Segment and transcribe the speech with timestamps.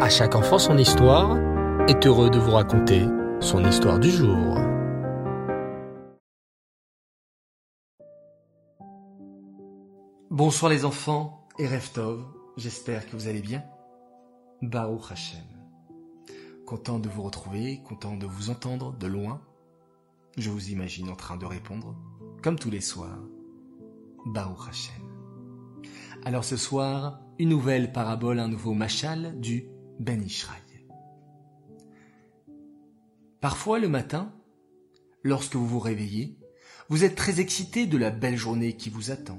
[0.00, 1.38] À chaque enfant son histoire
[1.88, 3.06] est heureux de vous raconter
[3.38, 4.58] son histoire du jour.
[10.30, 12.24] Bonsoir les enfants et Reftov,
[12.56, 13.62] j'espère que vous allez bien.
[14.62, 15.44] Baruch Hashem.
[16.66, 19.40] Content de vous retrouver, content de vous entendre de loin.
[20.36, 21.94] Je vous imagine en train de répondre,
[22.42, 23.20] comme tous les soirs,
[24.26, 25.04] Baruch Hashem.
[26.24, 30.58] Alors ce soir, une nouvelle parabole, un nouveau machal du Ben Ishraï.
[33.40, 34.32] Parfois le matin,
[35.22, 36.38] lorsque vous vous réveillez,
[36.88, 39.38] vous êtes très excité de la belle journée qui vous attend.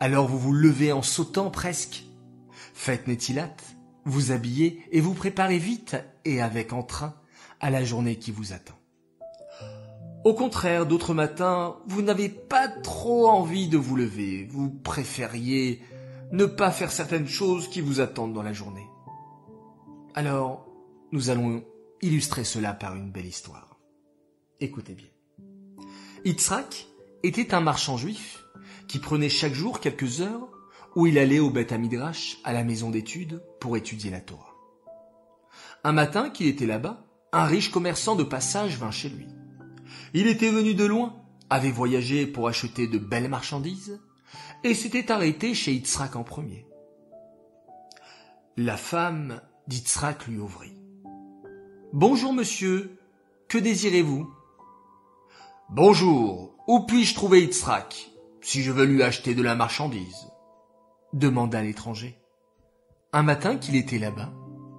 [0.00, 2.04] Alors vous vous levez en sautant presque.
[2.74, 3.54] Faites Netilat,
[4.04, 7.14] vous habillez et vous préparez vite et avec entrain
[7.60, 8.78] à la journée qui vous attend.
[10.24, 15.80] Au contraire, d'autres matins, vous n'avez pas trop envie de vous lever, vous préfériez
[16.32, 18.86] ne pas faire certaines choses qui vous attendent dans la journée.
[20.14, 20.66] Alors,
[21.12, 21.64] nous allons
[22.02, 23.78] illustrer cela par une belle histoire.
[24.58, 25.06] Écoutez bien.
[26.24, 26.88] Yitzhak
[27.22, 28.44] était un marchand juif
[28.88, 30.48] qui prenait chaque jour quelques heures
[30.96, 34.56] où il allait au Beth Amidrash, à la maison d'études, pour étudier la Torah.
[35.84, 39.28] Un matin qu'il était là-bas, un riche commerçant de passage vint chez lui.
[40.12, 44.00] Il était venu de loin, avait voyagé pour acheter de belles marchandises,
[44.64, 46.66] et s'était arrêté chez Yitzhak en premier.
[48.56, 49.40] La femme
[49.70, 50.76] d'Yitzhak lui ouvrit.
[51.92, 52.98] Bonjour monsieur,
[53.46, 54.28] que désirez-vous?
[55.68, 58.10] Bonjour, où puis-je trouver Yitzhak,
[58.40, 60.26] si je veux lui acheter de la marchandise?
[61.12, 62.18] demanda l'étranger.
[63.12, 64.32] Un matin qu'il était là-bas,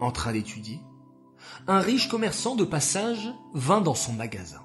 [0.00, 0.80] en train d'étudier,
[1.66, 4.60] un riche commerçant de passage vint dans son magasin.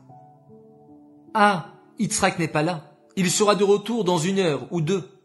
[1.34, 2.94] Ah, Yitzhak n'est pas là.
[3.16, 5.17] Il sera de retour dans une heure ou deux.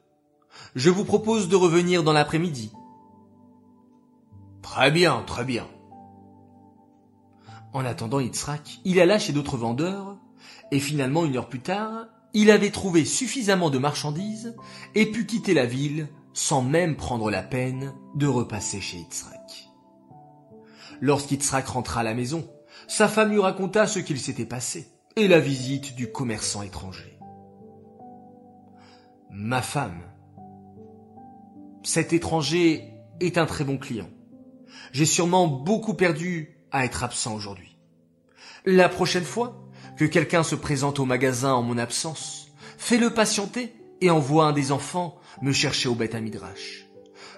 [0.76, 2.70] Je vous propose de revenir dans l'après-midi.
[4.64, 5.68] Très bien, très bien.
[7.74, 10.16] En attendant Yitzhak, il alla chez d'autres vendeurs,
[10.72, 14.56] et finalement, une heure plus tard, il avait trouvé suffisamment de marchandises
[14.94, 19.68] et put quitter la ville sans même prendre la peine de repasser chez Yitzhak.
[21.02, 22.48] Lorsqu'Yitzhak rentra à la maison,
[22.88, 27.18] sa femme lui raconta ce qu'il s'était passé et la visite du commerçant étranger.
[29.30, 30.00] Ma femme,
[31.82, 34.08] cet étranger est un très bon client.
[34.92, 37.76] J'ai sûrement beaucoup perdu à être absent aujourd'hui.
[38.64, 39.60] La prochaine fois
[39.96, 42.48] que quelqu'un se présente au magasin en mon absence,
[42.78, 46.86] fais-le patienter et envoie un des enfants me chercher au Beth Midrash.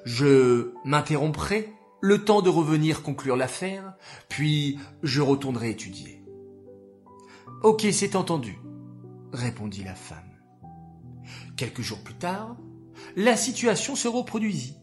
[0.05, 3.95] Je m'interromprai le temps de revenir conclure l'affaire,
[4.29, 6.23] puis je retournerai étudier.
[7.63, 8.59] Ok, c'est entendu,
[9.33, 10.31] répondit la femme.
[11.57, 12.57] Quelques jours plus tard,
[13.17, 14.77] la situation se reproduisit.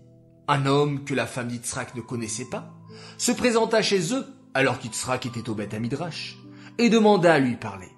[0.48, 2.74] Un homme que la femme d'Yitzhak ne connaissait pas
[3.18, 6.38] se présenta chez eux alors qu'Yitzhak était au Beth Midrash
[6.78, 7.90] et demanda à lui parler.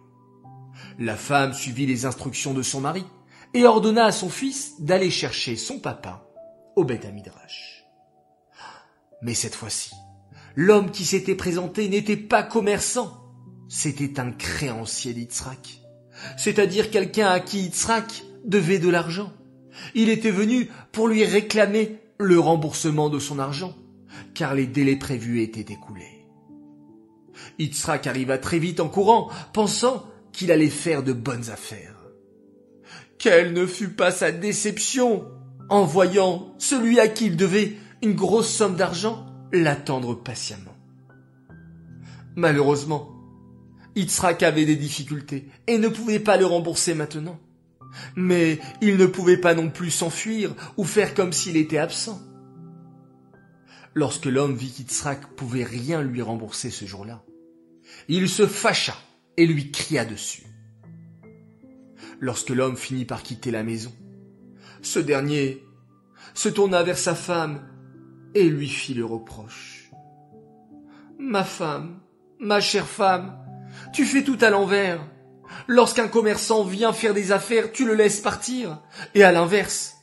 [1.00, 3.03] La femme suivit les instructions de son mari
[3.53, 6.28] et ordonna à son fils d'aller chercher son papa
[6.75, 7.85] au Beth Midrash.
[9.22, 9.91] Mais cette fois-ci,
[10.56, 13.23] l'homme qui s'était présenté n'était pas commerçant,
[13.67, 15.81] c'était un créancier d'Yitzhak,
[16.38, 19.33] c'est-à-dire quelqu'un à qui Yitzhak devait de l'argent.
[19.95, 23.76] Il était venu pour lui réclamer le remboursement de son argent,
[24.34, 26.26] car les délais prévus étaient écoulés.
[27.59, 31.96] Yitzhak arriva très vite en courant, pensant qu'il allait faire de bonnes affaires.
[33.18, 35.25] Quelle ne fut pas sa déception
[35.70, 40.75] en voyant celui à qui il devait une grosse somme d'argent l'attendre patiemment.
[42.36, 43.09] Malheureusement,
[43.96, 47.40] Yitzhak avait des difficultés et ne pouvait pas le rembourser maintenant.
[48.16, 52.22] Mais il ne pouvait pas non plus s'enfuir ou faire comme s'il était absent.
[53.94, 57.23] Lorsque l'homme vit qu'Yitzhak pouvait rien lui rembourser ce jour-là,
[58.07, 58.95] il se fâcha
[59.38, 60.44] et lui cria dessus
[62.19, 63.94] lorsque l'homme finit par quitter la maison.
[64.81, 65.63] Ce dernier
[66.33, 67.67] se tourna vers sa femme
[68.33, 69.91] et lui fit le reproche.
[71.19, 72.00] Ma femme,
[72.39, 73.38] ma chère femme,
[73.94, 75.06] tu fais tout à l'envers.
[75.68, 78.81] Lorsqu'un commerçant vient faire des affaires, tu le laisses partir.
[79.13, 79.95] Et à l'inverse,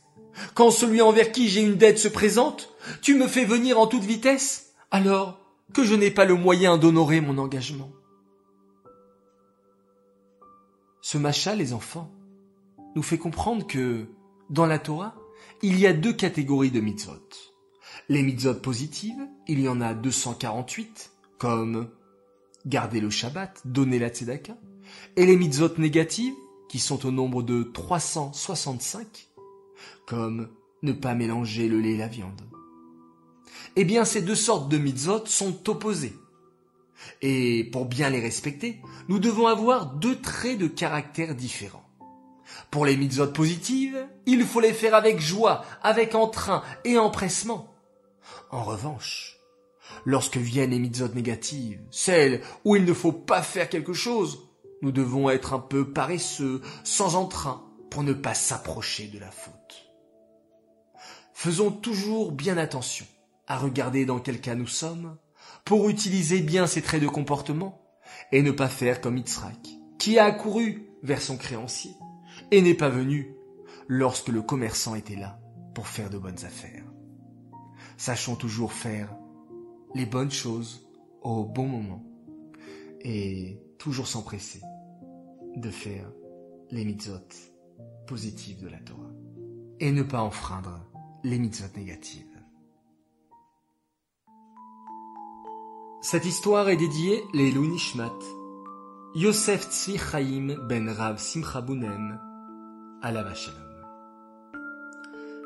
[0.53, 4.03] quand celui envers qui j'ai une dette se présente, tu me fais venir en toute
[4.03, 5.39] vitesse, alors
[5.73, 7.91] que je n'ai pas le moyen d'honorer mon engagement.
[11.01, 12.11] Ce macha, les enfants,
[12.95, 14.07] nous fait comprendre que,
[14.49, 15.15] dans la Torah,
[15.61, 17.29] il y a deux catégories de mitzvot.
[18.09, 21.89] Les mitzvot positives, il y en a 248, comme
[22.65, 24.55] garder le Shabbat, donner la tzedaka,
[25.15, 26.33] et les mitzvot négatives,
[26.69, 29.29] qui sont au nombre de 365,
[30.07, 30.49] comme
[30.81, 32.41] ne pas mélanger le lait et la viande.
[33.75, 36.13] Eh bien, ces deux sortes de mitzvot sont opposées.
[37.21, 41.83] Et pour bien les respecter, nous devons avoir deux traits de caractère différents.
[42.71, 47.73] Pour les mitzvot positives, il faut les faire avec joie, avec entrain et empressement.
[48.51, 49.37] En revanche,
[50.05, 54.49] lorsque viennent les mitzvot négatives, celles où il ne faut pas faire quelque chose,
[54.83, 59.89] nous devons être un peu paresseux, sans entrain, pour ne pas s'approcher de la faute.
[61.33, 63.05] Faisons toujours bien attention
[63.47, 65.17] à regarder dans quel cas nous sommes,
[65.63, 67.81] pour utiliser bien ses traits de comportement,
[68.33, 69.69] et ne pas faire comme Yitzhak,
[69.99, 71.91] qui a accouru vers son créancier,
[72.51, 73.35] et n'est pas venu
[73.87, 75.39] lorsque le commerçant était là
[75.73, 76.83] pour faire de bonnes affaires.
[77.95, 79.15] Sachons toujours faire
[79.95, 80.89] les bonnes choses
[81.21, 82.03] au bon moment,
[82.99, 84.61] et toujours s'empresser
[85.55, 86.11] de faire
[86.71, 87.19] les mitzvot
[88.07, 89.11] positives de la Torah,
[89.79, 90.85] et ne pas enfreindre
[91.23, 92.25] les mitzvot négatives.
[96.01, 98.19] Cette histoire est dédiée les Nishmat,
[99.15, 102.19] Yosef Tzvi Chaim ben Rav Simcha Bunem,
[103.01, 103.61] la Shalom.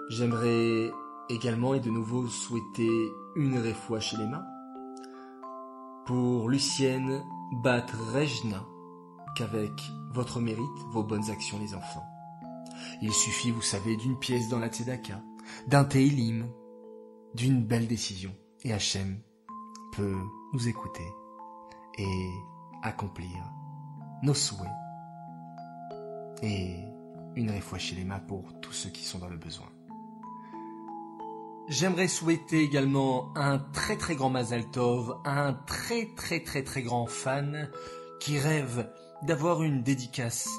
[0.10, 0.92] J'aimerais
[1.30, 2.90] également et de nouveau souhaiter
[3.36, 4.46] une réfoua chez les mains
[6.06, 7.22] pour Lucienne
[7.62, 8.66] Bat Rejna,
[9.38, 9.72] qu'avec
[10.14, 12.06] votre mérite, vos bonnes actions les enfants.
[13.02, 15.22] Il suffit, vous savez, d'une pièce dans la Tzedaka,
[15.68, 16.48] d'un Teilim,
[17.36, 19.20] d'une belle décision, et Hachem
[19.94, 20.18] peut
[20.54, 21.06] nous écouter
[22.00, 22.30] et
[22.82, 23.30] accomplir
[24.24, 24.68] nos souhaits.
[26.42, 26.76] Et
[27.36, 29.68] une chez les mains pour tous ceux qui sont dans le besoin.
[31.68, 37.06] J'aimerais souhaiter également un très très grand Mazal Tov un très très très très grand
[37.06, 37.70] fan
[38.20, 38.90] qui rêve
[39.24, 40.50] d'avoir une dédicace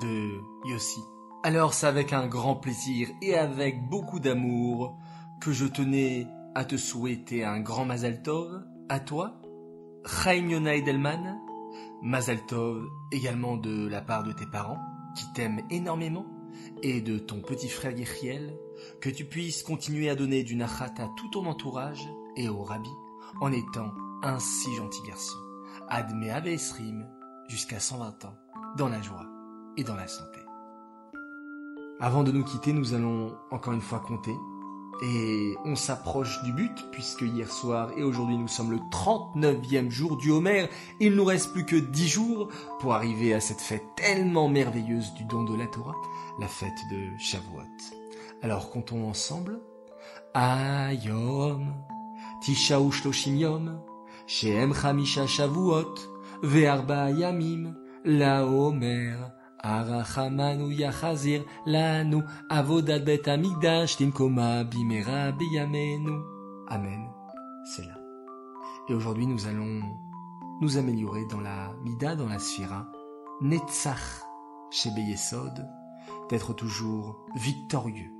[0.00, 1.00] de Yossi.
[1.42, 4.98] Alors c'est avec un grand plaisir et avec beaucoup d'amour
[5.40, 9.40] que je tenais à te souhaiter un grand Mazal Tov à toi,
[10.04, 11.38] Chaim Yona Edelman,
[12.02, 14.80] Mazal Tov également de la part de tes parents
[15.16, 16.26] qui t'aiment énormément
[16.82, 18.56] et de ton petit frère Yechiel,
[19.00, 22.90] que tu puisses continuer à donner du nachat à tout ton entourage et au rabbi
[23.40, 23.92] en étant
[24.22, 25.36] un si gentil garçon.
[25.88, 27.06] Admet Esrim
[27.48, 28.34] jusqu'à 120 ans,
[28.76, 29.26] dans la joie
[29.76, 30.40] et dans la santé.
[31.98, 34.34] Avant de nous quitter, nous allons encore une fois compter.
[35.02, 40.16] Et on s'approche du but, puisque hier soir et aujourd'hui nous sommes le 39e jour
[40.16, 40.68] du Homer.
[41.00, 42.48] Il nous reste plus que 10 jours
[42.80, 45.96] pour arriver à cette fête tellement merveilleuse du don de la Torah,
[46.38, 47.62] la fête de Shavuot.
[48.42, 49.60] Alors comptons ensemble.
[50.34, 51.74] Ayom,
[52.42, 53.80] Tisha Ushloshim Yom,
[54.26, 55.94] Shem Chamisha Shavuot,
[56.42, 57.74] Ve'arba Yamim,
[58.04, 59.16] La Homer,
[59.58, 65.32] Arachamanu Yachazir, Lanu, Avodat Bet Amigdash, Timkoma, Bimera.
[66.68, 67.08] Amen.
[67.64, 67.98] C'est là.
[68.88, 69.80] Et aujourd'hui, nous allons
[70.60, 72.86] nous améliorer dans la Mida, dans la Sphira,
[73.40, 74.22] Netzach,
[74.70, 75.66] chez Beyesod,
[76.28, 78.10] d'être toujours victorieux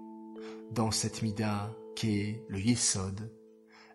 [0.72, 3.32] dans cette Mida qu'est le Yesod,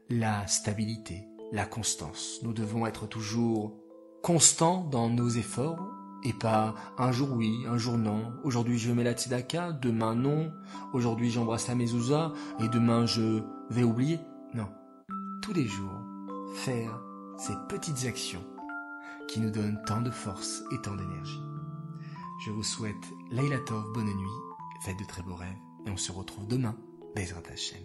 [0.10, 2.40] la stabilité, la constance.
[2.44, 3.81] Nous devons être toujours
[4.22, 5.88] constants dans nos efforts
[6.24, 8.34] et pas un jour oui, un jour non.
[8.44, 10.52] Aujourd'hui je mets la tzedaka, demain non.
[10.94, 14.20] Aujourd'hui j'embrasse la mezouza et demain je vais oublier.
[14.54, 14.68] Non.
[15.42, 16.00] Tous les jours,
[16.56, 17.02] faire
[17.38, 18.44] ces petites actions
[19.28, 21.42] qui nous donnent tant de force et tant d'énergie.
[22.46, 22.96] Je vous souhaite
[23.32, 24.40] Laila Tov, bonne nuit,
[24.84, 26.76] faites de très beaux rêves et on se retrouve demain,
[27.16, 27.84] Bezrat Hashem.